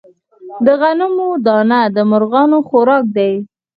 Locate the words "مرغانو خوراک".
2.11-3.05